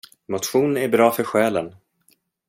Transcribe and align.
Motion 0.27 0.77
är 0.77 0.87
bra 0.87 1.11
för 1.11 1.23
själen. 1.23 1.75